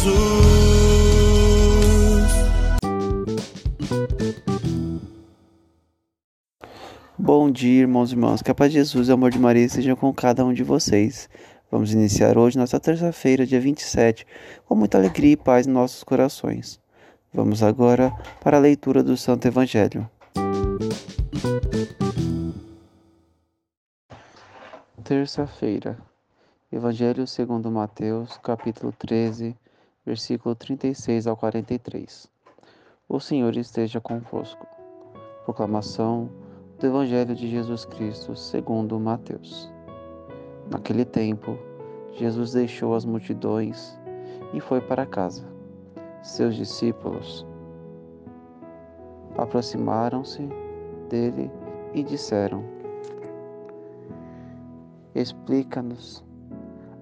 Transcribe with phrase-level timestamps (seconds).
[0.00, 0.40] Jesus.
[7.18, 8.40] Bom dia, irmãos e irmãs.
[8.40, 10.62] Que a paz de Jesus e o amor de Maria estejam com cada um de
[10.62, 11.28] vocês.
[11.70, 14.26] Vamos iniciar hoje, nossa terça-feira, dia 27,
[14.64, 16.80] com muita alegria e paz em nossos corações.
[17.32, 18.10] Vamos agora
[18.42, 20.08] para a leitura do Santo Evangelho.
[25.04, 25.98] Terça-feira.
[26.72, 29.56] Evangelho segundo Mateus, capítulo 13,
[30.10, 32.28] versículo 36 ao 43.
[33.08, 34.66] O Senhor esteja convosco.
[35.44, 36.28] Proclamação
[36.80, 39.72] do Evangelho de Jesus Cristo segundo Mateus.
[40.68, 41.56] Naquele tempo,
[42.14, 43.96] Jesus deixou as multidões
[44.52, 45.44] e foi para casa.
[46.22, 47.46] Seus discípulos
[49.38, 50.42] aproximaram-se
[51.08, 51.48] dele
[51.94, 52.64] e disseram:
[55.14, 56.24] Explica-nos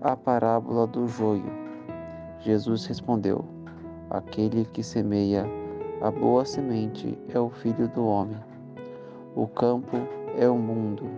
[0.00, 1.55] a parábola do joio.
[2.46, 3.44] Jesus respondeu:
[4.08, 5.44] Aquele que semeia
[6.00, 8.38] a boa semente é o filho do homem.
[9.34, 9.96] O campo
[10.38, 11.10] é o mundo.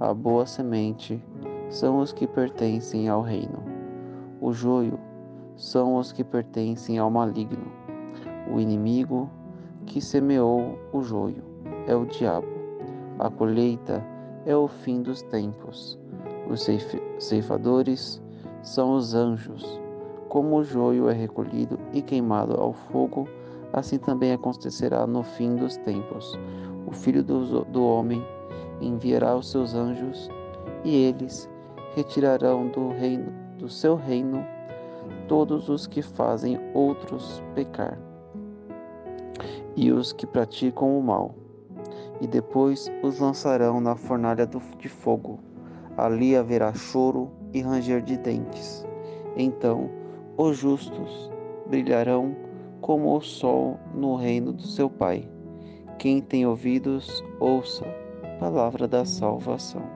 [0.00, 1.22] A boa semente
[1.68, 3.62] são os que pertencem ao reino.
[4.40, 4.98] O joio
[5.56, 7.70] são os que pertencem ao maligno.
[8.50, 9.28] O inimigo
[9.84, 11.44] que semeou o joio
[11.86, 12.48] é o diabo.
[13.18, 14.02] A colheita
[14.46, 15.98] é o fim dos tempos.
[16.48, 16.66] Os
[17.18, 18.22] ceifadores
[18.62, 19.84] são os anjos.
[20.28, 23.28] Como o joio é recolhido e queimado ao fogo,
[23.72, 26.38] assim também acontecerá no fim dos tempos.
[26.86, 28.24] O Filho do, do Homem
[28.80, 30.28] enviará os seus anjos,
[30.84, 31.48] e eles
[31.94, 34.44] retirarão do reino do seu reino
[35.28, 37.98] todos os que fazem outros pecar
[39.76, 41.34] e os que praticam o mal,
[42.20, 45.38] e depois os lançarão na fornalha de fogo.
[45.96, 48.86] Ali haverá choro e ranger de dentes.
[49.36, 49.90] Então
[50.36, 51.30] os justos
[51.66, 52.36] brilharão
[52.80, 55.28] como o sol no reino do seu Pai.
[55.98, 57.84] Quem tem ouvidos, ouça,
[58.38, 59.95] palavra da salvação.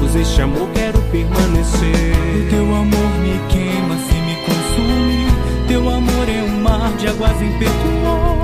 [0.00, 2.16] Pois este amor quero permanecer.
[2.34, 5.26] O teu amor me queima, se me consome.
[5.68, 8.39] Teu amor é um mar de águas imperturbáveis.